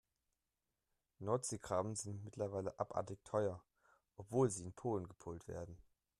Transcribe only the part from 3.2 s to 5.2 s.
teuer, obwohl sie in Polen